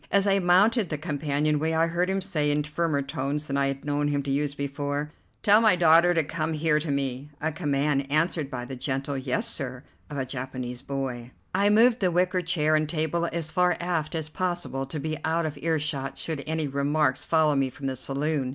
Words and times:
As 0.11 0.25
I 0.25 0.39
mounted 0.39 0.89
the 0.89 0.97
companion 0.97 1.59
way 1.59 1.75
I 1.75 1.85
heard 1.85 2.09
him 2.09 2.21
say 2.21 2.49
in 2.49 2.63
firmer 2.63 3.03
tones 3.03 3.45
than 3.45 3.55
I 3.55 3.67
had 3.67 3.85
known 3.85 4.07
him 4.07 4.23
to 4.23 4.31
use 4.31 4.55
before: 4.55 5.11
"Tell 5.43 5.61
my 5.61 5.75
daughter 5.75 6.15
to 6.15 6.23
come 6.23 6.53
here 6.53 6.79
to 6.79 6.89
me," 6.89 7.29
a 7.39 7.51
command 7.51 8.11
answered 8.11 8.49
by 8.49 8.65
the 8.65 8.75
gentle 8.75 9.15
"Yes, 9.15 9.47
sir," 9.47 9.83
of 10.09 10.17
the 10.17 10.25
Japanese 10.25 10.81
boy. 10.81 11.29
I 11.53 11.69
moved 11.69 11.99
the 11.99 12.09
wicker 12.09 12.41
chair 12.41 12.75
and 12.75 12.89
table 12.89 13.29
as 13.31 13.51
far 13.51 13.77
aft 13.79 14.15
as 14.15 14.27
possible, 14.27 14.87
to 14.87 14.99
be 14.99 15.19
out 15.23 15.45
of 15.45 15.55
earshot 15.61 16.17
should 16.17 16.43
any 16.47 16.67
remarks 16.67 17.23
follow 17.23 17.55
me 17.55 17.69
from 17.69 17.85
the 17.85 17.95
saloon. 17.95 18.49